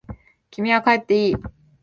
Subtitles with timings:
[0.49, 1.35] 君は帰っていい。